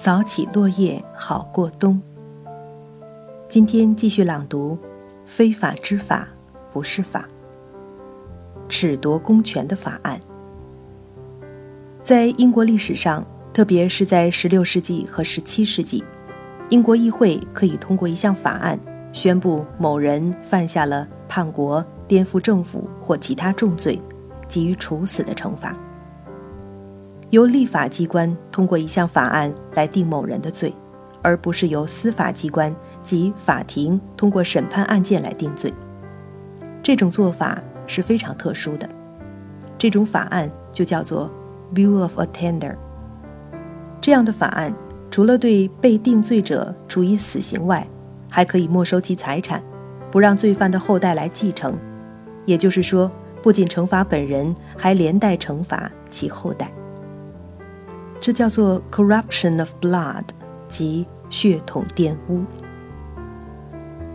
[0.00, 2.00] 扫起落叶好过冬。
[3.48, 4.78] 今天继续朗读：
[5.24, 6.28] 非法之法
[6.72, 7.28] 不是法。
[8.68, 10.20] 褫夺公权的法案，
[12.04, 16.04] 在英国历史上，特别是在16世纪和17世纪，
[16.70, 18.78] 英国议会可以通过一项法案，
[19.12, 24.00] 宣布某人犯下了叛国、颠覆政府或其他重罪，
[24.48, 25.76] 给予处死的惩罚。
[27.30, 30.72] 由立法机关通过一项法案来定某人的罪，
[31.20, 35.72] 而不是由司法机关及法庭通过审判案件来定罪。
[36.82, 38.88] 这种做法是非常特殊的。
[39.76, 41.30] 这种法案就叫做
[41.74, 42.74] “view of Attainder”。
[44.00, 44.72] 这样的法案
[45.10, 47.86] 除了对被定罪者处以死刑外，
[48.30, 49.62] 还可以没收其财产，
[50.10, 51.76] 不让罪犯的后代来继承。
[52.46, 53.10] 也就是说，
[53.42, 56.72] 不仅惩罚本人，还连带惩罚其后代。
[58.20, 60.24] 这叫做 corruption of blood，
[60.68, 62.42] 即血统玷污。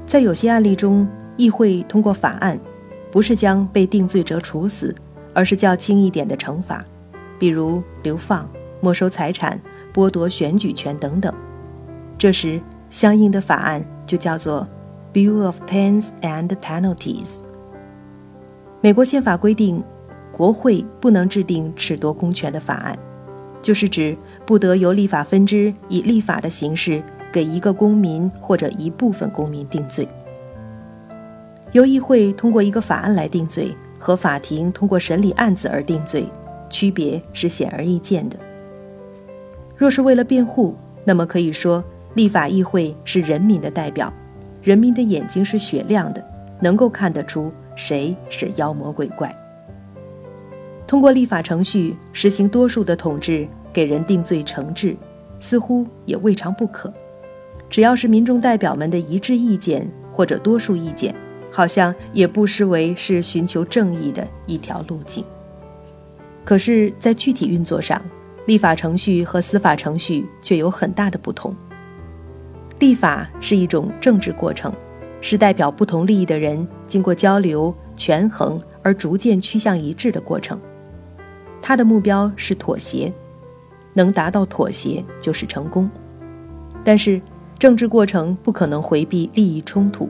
[0.05, 2.59] 在有些案例中，议会通过法案，
[3.11, 4.93] 不是将被定罪者处死，
[5.33, 6.83] 而是较轻一点的惩罚，
[7.39, 8.47] 比如流放、
[8.81, 9.59] 没收财产、
[9.93, 11.33] 剥夺选举权等等。
[12.17, 14.67] 这时，相应的法案就叫做
[15.13, 17.39] Bill of Pains and Penalties。
[18.81, 19.81] 美国宪法规定，
[20.31, 22.97] 国会不能制定褫夺公权的法案。
[23.63, 30.07] 就是指不得由立法分支以立法的形式给一个公民或者一部分公民定罪。
[31.71, 36.27] 由议会通过一个法案来定罪，和法庭通过审理案子而定罪，
[36.69, 38.37] 区别是显而易见的。
[39.75, 44.13] 若是为了辩护，那么可以说，立法议会是人民的代表，
[44.61, 46.23] 人民的眼睛是雪亮的，
[46.59, 49.35] 能够看得出谁是妖魔鬼怪。
[50.85, 54.95] 通过立法程序实行多数的统治，给人定罪惩治，
[55.39, 56.93] 似乎也未尝不可。
[57.69, 61.15] 只要是民众代表们的一致意见或者多数意见，
[61.49, 65.25] 好像也不失为是寻求正义的一条路径。
[66.43, 67.99] 可是，在具体运作上，
[68.45, 71.55] 立法程序和司法程序却有很大的不同。
[72.79, 74.71] 立法是一种政治过程，
[75.21, 80.59] 是代表不同利益的人经过交流、权衡而逐渐趋向一致的过程。
[81.65, 83.09] 他的目标是妥协，
[83.93, 85.89] 能达到妥协就是成功。
[86.83, 87.21] 但是
[87.57, 90.09] 政治过程不可能回避利益冲突，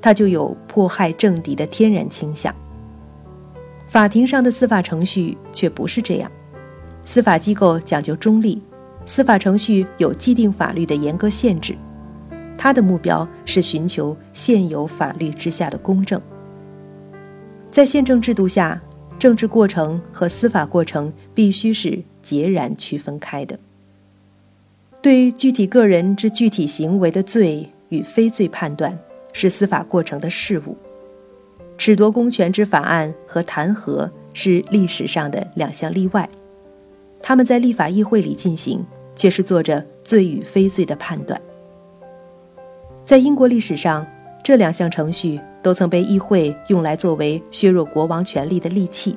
[0.00, 2.54] 它就有迫害政敌的天然倾向。
[3.84, 6.30] 法庭上的司法程序却不是这样，
[7.04, 8.62] 司法机构讲究中立，
[9.04, 11.76] 司法程序有既定法律的严格限制，
[12.56, 16.22] 他的目标是寻求现有法律之下的公正。
[17.72, 18.80] 在宪政制度下。
[19.22, 23.56] 政治过程和司法过程必须是截然区分开的。
[25.00, 28.98] 对具体个人之具体行为的罪与非罪判断，
[29.32, 30.76] 是司法过程的事物。
[31.78, 36.28] 褫夺公权之法案和弹劾是历史上的两项例外，
[37.22, 38.84] 他们在立法议会里进行，
[39.14, 41.40] 却是做着罪与非罪的判断。
[43.06, 44.04] 在英国历史上，
[44.42, 45.40] 这两项程序。
[45.62, 49.16] 都曾被议会用来作为削弱国王权力的利器，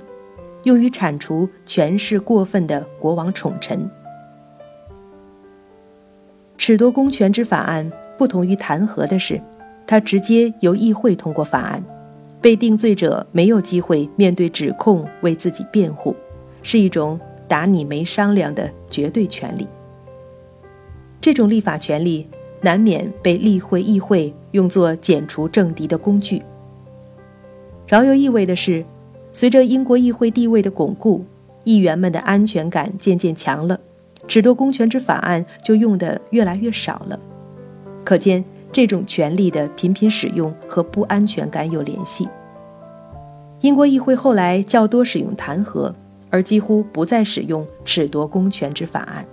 [0.63, 3.89] 用于铲除权势过分的国王宠臣。
[6.57, 9.41] 褫夺公权之法案不同于弹劾的是，
[9.87, 11.83] 它直接由议会通过法案，
[12.39, 16.15] 被定罪者没有机会面对指控为自己辩护，
[16.61, 19.67] 是一种打你没商量的绝对权利。
[21.19, 22.27] 这种立法权利。
[22.61, 26.41] 难免被立会议会用作剪除政敌的工具。
[27.85, 28.83] 饶有意味的是，
[29.31, 31.23] 随着英国议会地位的巩固，
[31.65, 33.79] 议员们的安全感渐渐强了，
[34.27, 37.19] 褫夺公权之法案就用得越来越少了。
[38.03, 42.27] 可见，这种权力的频频使用和不安全感有联系。
[43.61, 45.93] 英国议会后来较多使用弹劾，
[46.29, 49.25] 而几乎不再使用褫夺公权之法案。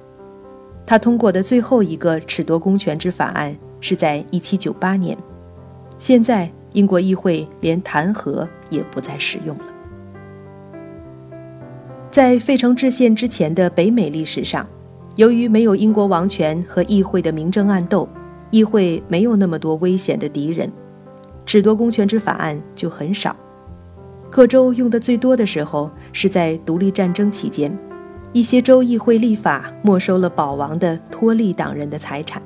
[0.85, 5.19] 他通过的最后一个褫夺公权之法案是在1798年。
[5.99, 9.65] 现在，英国议会连弹劾也不再使用了。
[12.11, 14.67] 在费城制宪之前的北美历史上，
[15.17, 18.09] 由于没有英国王权和议会的明争暗斗，
[18.51, 20.71] 议会没有那么多危险的敌人，
[21.47, 23.35] 褫夺公权之法案就很少。
[24.31, 27.77] 各州用的最多的时候是在独立战争期间。
[28.33, 32.43] 一些州议会立法没收了保王的托利党人的财产。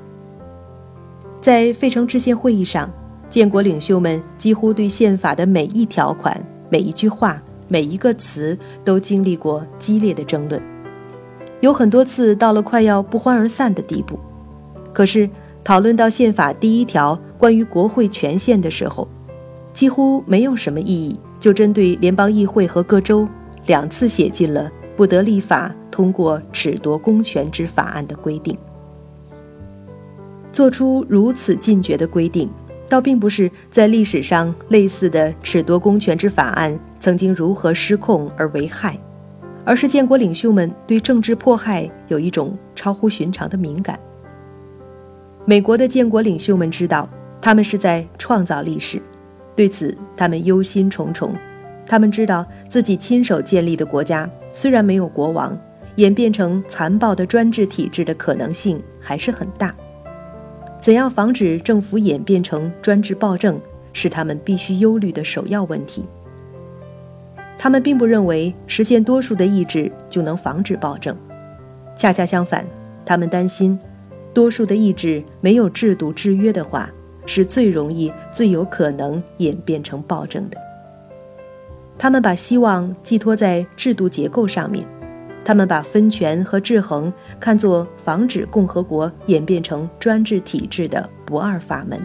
[1.47, 2.91] 在费城制宪会议上，
[3.29, 6.37] 建国领袖们几乎对宪法的每一条款、
[6.69, 10.61] 每一句话、每一个词都经历过激烈的争论。
[11.61, 14.19] 有很多次到了快要不欢而散的地步。
[14.91, 15.29] 可是
[15.63, 19.07] 讨论到宪法第一条关于国会权限的时候，
[19.71, 23.25] 几乎没有什么异议，就针对联邦议会和各州
[23.67, 28.53] 两次写进了不得立法通过褫夺公权之法案的规定。
[30.51, 32.49] 做出如此禁绝的规定，
[32.89, 38.97] 倒并不是在历史上类似的褫夺公权之法案曾经如何失控而为害，
[39.63, 43.99] 而是建国领袖们对政治迫害有一种超乎寻常的敏感。
[45.45, 47.07] 美国的建国领袖们知道，
[47.41, 49.01] 他们是在创造历史。
[49.55, 51.29] 对此，他们忧心忡忡。
[51.87, 55.57] 他们知道自己亲手建立的国家虽然没有国王，
[55.95, 59.73] 演变成残暴的专制体制的可能性还是很大。
[60.87, 63.59] 怎样防止政府演变成专制暴政，
[63.91, 66.05] 是他们必须忧虑的首要问题。
[67.57, 71.13] 他们并不认为实现多数的意志就能防止暴政，
[71.97, 72.65] 恰恰相反，
[73.05, 73.77] 他们担心，
[74.33, 76.89] 多数的意志没有制度制约的话。
[77.25, 80.57] 是最容易、最有可能演变成暴政的。
[81.97, 84.85] 他们把希望寄托在制度结构上面，
[85.47, 91.97] 他们把分权和制衡看作防止共和国演变成专制体制的不二法门。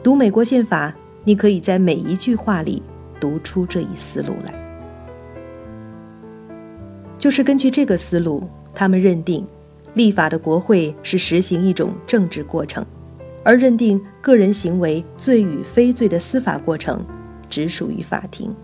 [0.00, 2.80] 读美国宪法，你可以在每一句话里
[3.18, 4.54] 读出这一思路来。
[7.18, 9.44] 就是根据这个思路，他们认定，
[9.94, 12.86] 立法的国会是实行一种政治过程。
[13.42, 17.04] 而认定个人行为罪与非罪的司法过程，
[17.50, 18.54] 只属于法庭。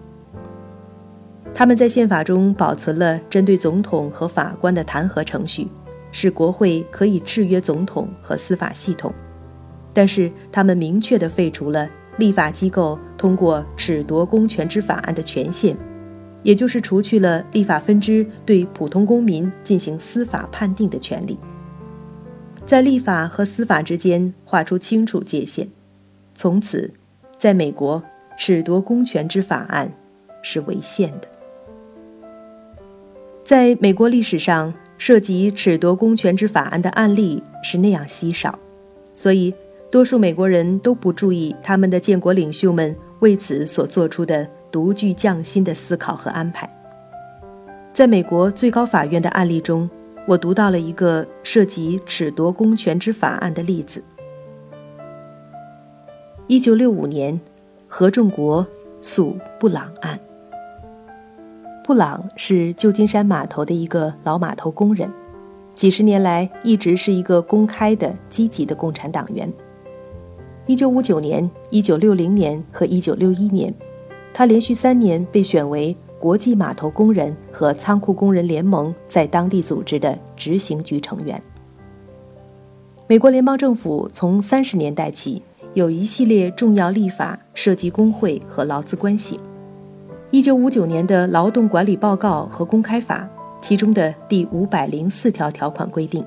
[1.55, 5.69] 他们在宪法中保存了针对总统和法官的弹劾程序，
[6.11, 9.13] 使国会可以制约总统和司法系统。
[9.93, 15.77] 但是，他们明确地废除了立法机构通过褫夺公权之法案的权限，
[16.43, 21.39] 也就是除去了立法分支对普通公民进行司法判定的权利。
[22.65, 25.69] 在立法和司法之间画出清楚界限，
[26.35, 26.91] 从此，
[27.39, 28.03] 在美国，
[28.39, 29.93] 褫夺公权之法案
[30.43, 31.29] 是违宪的。
[33.45, 38.59] 在美国历史上，涉及褫夺公权之法案的案例是那样稀少，
[39.15, 39.53] 所以
[39.91, 46.69] 多数美国人都不注意他们的建国领袖们为此所做出的独具匠心的思考和安排。
[47.93, 49.89] 在美国最高法院的案例中。
[50.25, 54.01] 我读到了一个涉及褫夺公权之法案的例子。
[56.47, 57.41] 一九六五年，
[57.89, 58.65] 合众国
[59.01, 60.17] 诉布朗案。
[61.93, 65.13] 布朗是旧金山码头的一个老码头工人，
[65.75, 69.53] 几十年来一直是一个公开的、积极的共产党员。
[70.65, 73.75] 一九五九年、一九六零年和一九六一年，
[74.33, 75.95] 他连续三年被选为。
[76.19, 81.43] 国际码头工人和仓库工人联盟在当地组织的执行局成员。
[83.07, 85.43] 美国联邦政府从三十年代起
[85.75, 89.39] 有一系列重要立法涉及工会和劳资关系。
[90.33, 93.29] 一九五九年的劳动管理报告和公开法，
[93.61, 96.25] 其中的第五百零四条条款规定，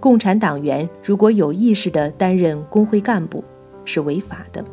[0.00, 3.44] 共产党员如果有意识地担任工会干部，
[3.84, 4.64] 是违法的。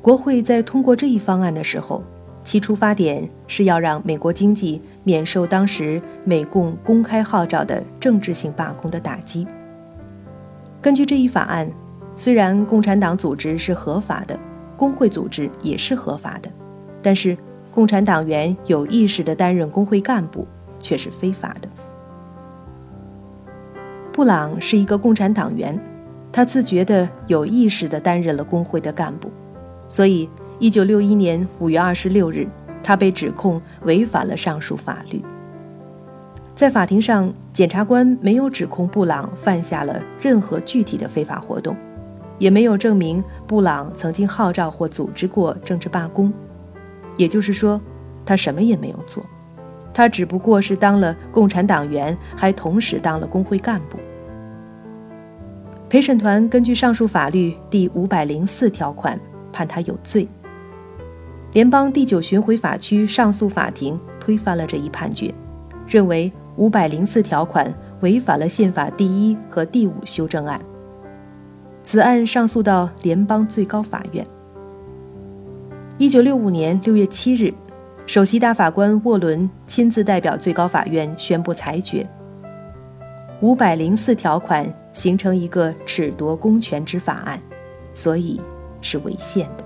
[0.00, 2.00] 国会在通过这一方案的时候，
[2.44, 9.44] 其出发点是要让美国经济免受当时美共公开号召的政治性罢工的打击。
[10.80, 11.68] 根据这一法案，
[12.14, 14.38] 虽然共产党组织是合法的，
[14.80, 16.50] 工会组织也是合法的，
[17.02, 17.36] 但是
[17.70, 20.48] 共产党员有意识地担任工会干部
[20.80, 21.68] 却是非法的。
[24.10, 25.78] 布朗是一个共产党员，
[26.32, 29.30] 他自觉地有意识地担任了工会的干部。
[29.86, 30.26] 所以，
[30.58, 32.48] 一九六一年五月二十六日，
[32.82, 35.22] 他被指控违反了上述法律。
[36.54, 41.76] 在法庭上，检察官没有指控布朗犯下了任何具体的非法活动，
[42.40, 46.32] 也没有证明布朗曾经号召或组织过政治罢工。
[47.16, 47.80] 也就是说，
[48.26, 49.24] 他什么也没有做，
[49.94, 53.96] 他只不过是当了共产党员，还同时当了工会干部。
[55.88, 59.16] 陪审团根据上述法律第五百零四条款。
[59.52, 60.28] 判他有罪。
[61.52, 65.34] 联邦第九巡回法区上诉法庭推翻了这一判决，
[65.88, 70.60] 认为五百零四条款违反了宪法第一和第五修正案。
[71.90, 74.24] 此案上诉到联邦最高法院。
[75.98, 77.52] 一九六五年六月七日，
[78.06, 82.08] 首席大法官沃伦亲自代表最高法院宣布裁决：
[83.40, 87.42] 五百零四条款形成一个褫夺公权之法案，
[87.92, 88.40] 所以。
[88.82, 89.64] 是违宪的。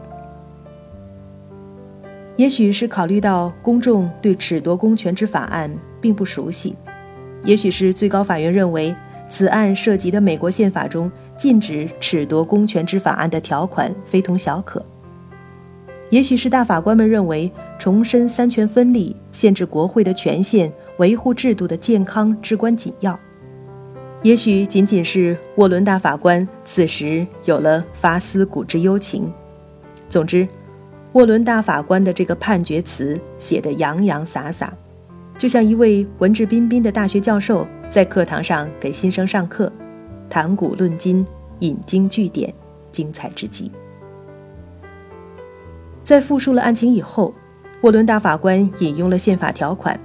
[2.37, 6.75] 也许是考虑到公众对褫夺公权之法案并不熟悉，
[7.45, 8.95] 也许是最高法院认为
[9.29, 11.13] 此案涉及的美国宪法中
[11.45, 14.83] 禁止褫夺公权之法案的条款非同小可，
[16.09, 23.21] 也许是大法官们认为重申三权分立、限制国会的权限、维护制度的健康至关紧要，
[24.23, 29.31] 也许仅仅是沃伦大法官此时有了发思古之幽情。
[30.09, 30.49] 总之。
[31.13, 34.73] 沃伦大法官的这个判决词写得洋洋洒洒，
[35.37, 39.71] 就像一位文质彬彬的大学教授在课堂上给新生上课，
[40.35, 41.25] 谈古论今，
[41.61, 42.53] 引经据典，
[42.91, 43.71] 精彩至极。
[46.03, 47.33] 在复述了案情以后，
[47.83, 49.97] 沃伦大法官引用了宪法条款，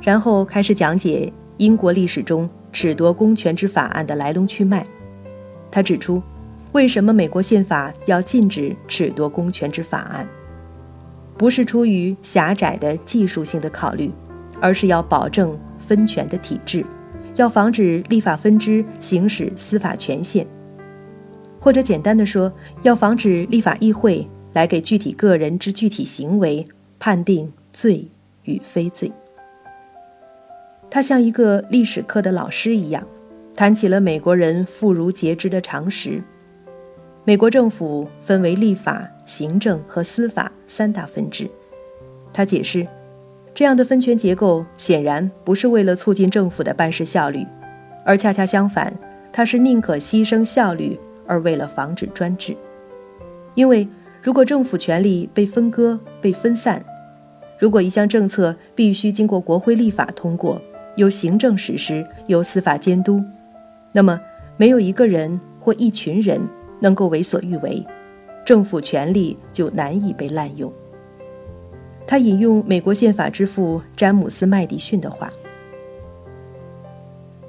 [0.00, 4.86] 然后开始讲解英国历史中褫夺公权之法案的来龙去脉。
[5.72, 6.22] 他指出，
[6.70, 10.24] 为什么美国宪法要禁止褫夺公权之法案？
[11.36, 14.08] 不是出于狭窄的技术性的考虑，
[14.60, 16.86] 而是要保证分权的体制，
[17.36, 20.46] 要防止立法分支行使司法权限，
[21.60, 26.64] 或者简单的说，要防止立法议会来给具体个人之具体行为
[26.98, 28.06] 判定罪
[28.44, 29.10] 与非罪。
[30.90, 33.04] 他像一个历史课的老师一样，
[33.56, 36.22] 谈起了美国人妇孺皆知的常识。
[37.24, 41.50] 美国政府分为立法、行政和司法三大分支。
[42.32, 42.86] 他解释，
[43.54, 47.46] 这样的分权结构显然不是为了促进政府的办事效率，
[48.04, 48.92] 而恰恰相反，
[49.32, 52.56] 它是宁可牺牲效率而为了防止专制。
[53.54, 53.86] 因为
[54.20, 56.84] 如果政府权力被分割、被分散，
[57.58, 60.60] 如果一项政策必须经过国会立法通过，
[60.96, 63.22] 由行政实施，由司法监督，
[63.92, 64.20] 那么
[64.56, 66.40] 没有一个人或一群人。
[66.80, 67.82] 能够为所欲为，
[68.44, 70.70] 政府权力就难以被滥用。
[72.06, 75.30] 他引用美国宪法之父詹姆斯·麦迪逊的话：“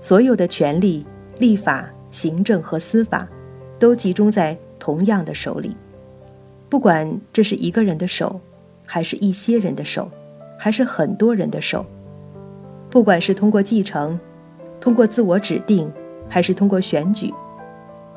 [0.01, 1.05] 所有的权力，
[1.39, 3.27] 立法、行政和司法，
[3.77, 5.75] 都集中在同样的手里。
[6.69, 8.39] 不管这是一个人的手，
[8.85, 10.09] 还是一些人的手，
[10.57, 11.85] 还是很多人的手；
[12.89, 14.19] 不管是通过继承，
[14.79, 15.91] 通过自我指定，
[16.29, 17.33] 还是通过选举，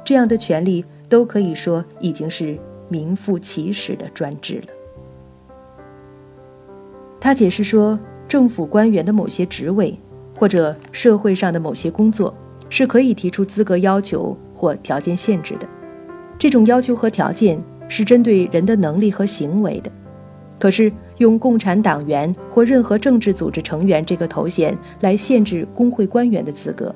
[0.05, 2.59] 这样的权利。”都可以说已经是
[2.91, 4.75] 名副其实的专制了。
[7.29, 9.95] 他解释说，政府官员的某些职位，
[10.35, 12.35] 或者社会上的某些工作，
[12.71, 15.69] 是可以提出资格要求或条件限制的。
[16.39, 19.93] 这种要求和条件是针对人的能力和行为的。
[20.59, 26.95] 可是，用共产党员或任何政治组织成员这个头衔来限制工会官员的资格，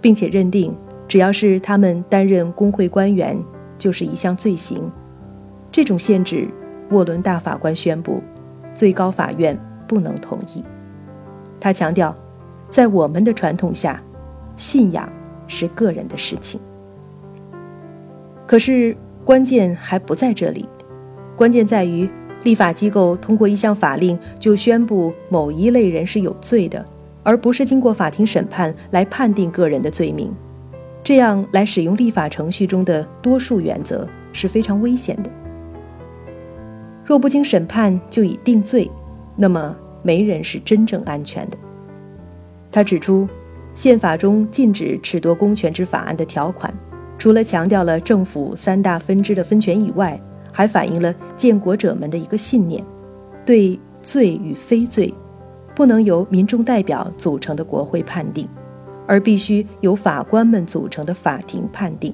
[0.00, 0.76] 并且认定。
[1.06, 3.40] 只要是他们担任工会官员，
[3.78, 4.90] 就是一项罪行。
[5.70, 6.48] 这种限制，
[6.90, 8.20] 沃伦大法官宣布，
[8.74, 9.56] 最高法院
[9.88, 10.62] 不能同意。
[11.58, 12.14] 他强调，
[12.70, 14.00] 在我们的传统下，
[14.56, 15.10] 信仰
[15.48, 16.60] 是个人的事情。
[18.46, 20.68] 可是关键还不在这里，
[21.36, 22.08] 关键在于
[22.44, 26.84] 立法机构通过一项法令就宣布某一类人是有罪的，
[27.24, 30.32] 而不是经过法庭审判来判定个人的罪名。
[31.02, 35.30] 这样来使用立法程序中的多数原则是非常危险的。
[37.04, 38.90] 若不经审判就已定罪，
[39.38, 41.56] 那么没人是真正安全的。
[42.70, 43.26] 他指出，
[43.74, 46.74] 宪法中禁止褫夺公权之法案的条款，
[47.16, 50.20] 除了强调了政府三大分支的分权以外，
[50.52, 52.84] 还反映了建国者们的一个信念：
[53.46, 55.14] 对罪与非罪，
[55.74, 58.48] 不能由民众代表组成的国会判定。
[59.10, 62.12] 而必须由法官们组成的法庭判定，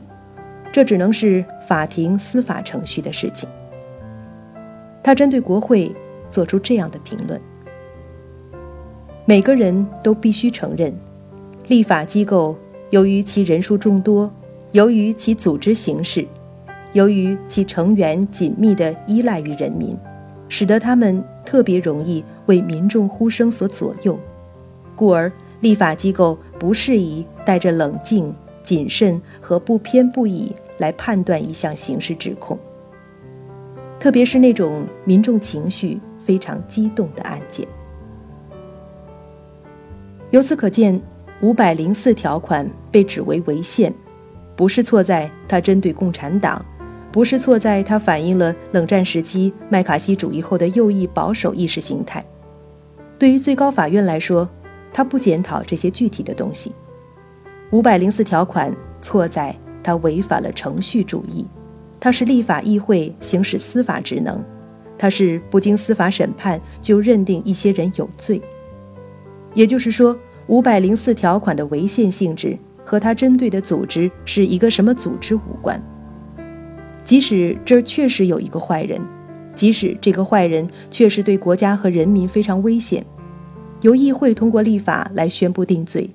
[0.70, 3.48] 这只能是法庭司法程序的事情。
[5.02, 5.92] 他针对国会
[6.34, 7.40] 做出这样的评论：
[9.24, 10.92] 每个人都必须承认，
[11.68, 12.56] 立法机构
[12.90, 14.28] 由于其人数众多，
[14.72, 16.26] 由于其组织形式，
[16.92, 19.96] 由于其成员紧密地依赖于人民，
[20.48, 24.18] 使得他们特别容易为民众呼声所左右，
[24.96, 25.30] 故而。
[25.60, 32.58] 立法机构不适宜带着冷静、谨慎和不偏不倚来判断一项刑事指控，
[33.98, 37.66] 特别是那种民众情绪非常激动的案件。
[40.30, 41.00] 由此可见，
[41.40, 43.92] 五百零四条款被指为违宪，
[44.56, 46.64] 不是错在它针对共产党，
[47.12, 52.24] 不是错在它反映了冷战时期麦卡锡主义后的右翼保守意识形态。
[53.18, 54.48] 对于最高法院来说，
[54.92, 56.72] 他不检讨这些具体的东西。
[57.70, 61.46] 五百零四条款错在它违反了程序主义，
[62.00, 64.42] 它是立法议会行使司法职能，
[64.96, 68.40] 他是不经司法审判就认定一些人有罪。
[69.54, 75.82] 也就是说，五百零四条款的违宪性质和他针对的组织是一个什么组织无关。
[77.04, 79.00] 即使这儿确实有一个坏人，
[79.54, 83.04] 即使这个坏人确实对国家和人民非常危险，
[83.82, 86.10] 由议会通过立法来宣布定罪，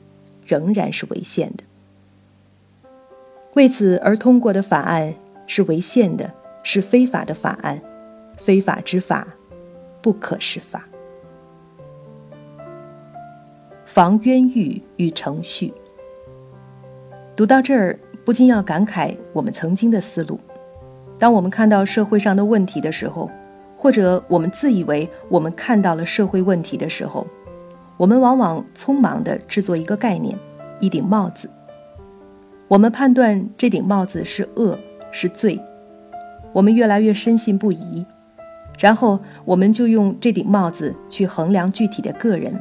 [0.45, 1.63] 仍然是违宪的。
[3.55, 5.13] 为此而通过的法案
[5.47, 6.31] 是违宪的，
[6.63, 7.79] 是非法的法案，
[8.39, 9.27] 非法之法，
[10.01, 10.83] 不可释法。
[13.85, 15.73] 防冤狱与程序。
[17.35, 20.39] 读到这儿，不禁要感慨我们曾经的思路。
[21.17, 23.29] 当我们看到社会上的问题的时候，
[23.75, 27.25] 或者我们自以为我们看到了社会问题的时候，
[27.97, 30.37] 我们往往匆忙地制作一个概念，
[30.79, 31.49] 一顶帽子。
[32.67, 34.77] 我们判断这顶帽子是恶
[35.11, 35.59] 是罪，
[36.53, 38.05] 我们越来越深信不疑，
[38.79, 42.57] 然后我们就用这顶帽子去衡量具体的个人。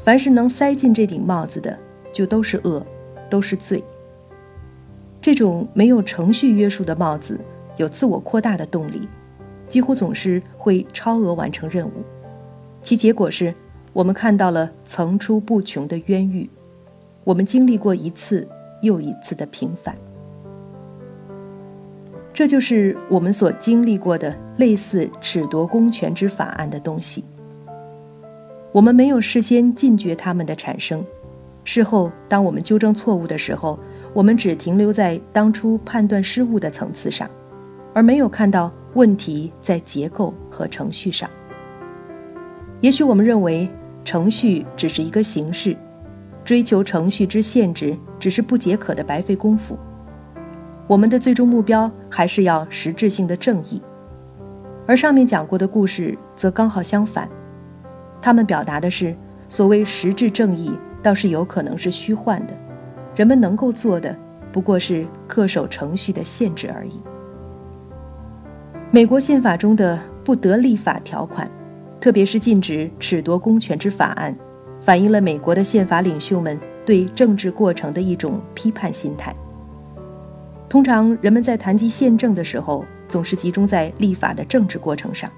[0.00, 1.78] 凡是能塞进这顶帽子的，
[2.12, 2.84] 就都是恶，
[3.30, 3.82] 都是罪。
[5.20, 7.38] 这种没有程序约束的帽子，
[7.76, 9.08] 有自我扩大的动力，
[9.68, 11.92] 几乎总是会超额完成任务。
[12.82, 13.54] 其结果是，
[13.92, 16.48] 我们看到了层出不穷的冤狱，
[17.24, 18.46] 我们经历过一次
[18.82, 19.94] 又一次的平反。
[22.38, 27.24] 这就是我们所经历过的类似褫夺公权之法案的东西。
[28.70, 31.04] 我们没有事先禁绝它们的产生，
[31.64, 33.76] 事后当我们纠正错误的时候，
[34.14, 37.28] 我们只停留在当初判断失误的层次上，
[37.92, 41.28] 而没有看到问题在结构和程序上。
[42.80, 43.68] 也许我们认为
[44.04, 45.76] 程序只是一个形式，
[46.44, 49.76] 追求程序之限制只是不解渴的白费功夫。
[50.88, 53.80] 我们的最终目标还是要实质性的正义，
[54.86, 57.28] 而上面讲过的故事则刚好相反。
[58.22, 59.14] 他们表达的是，
[59.50, 62.54] 所谓实质正义，倒是有可能是虚幻的，
[63.14, 64.16] 人们能够做的，
[64.50, 66.98] 不过是恪守程序的限制而已。
[68.90, 71.46] 美国宪法中的不得立法条款，
[72.00, 74.34] 特别是禁止褫夺公权之法案，
[74.80, 79.36] 反映了美国的宪法领袖们对政治过程的一种批判心态。
[80.68, 85.30] 通常，人们在谈及宪政的时候，总是集中在立法的政治过程上，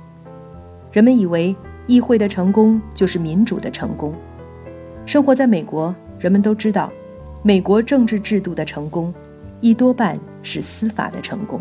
[0.93, 1.57] 人们以为。
[1.87, 4.15] 议会的成功就是民主的成功。
[5.07, 6.89] 生活在美国，人们都知道，
[7.43, 9.13] 美国政治制度的成功，
[9.61, 11.61] 一多半是司法的成功。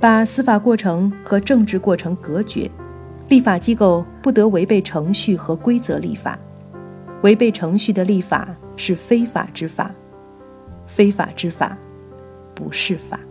[0.00, 2.68] 把司法过程和政治过程隔绝，
[3.28, 6.36] 立法机构不得违背程序和规则立法。
[7.22, 9.88] 违背程序的立法是非法之法，
[10.84, 11.78] 非法之法
[12.58, 13.27] 不是法。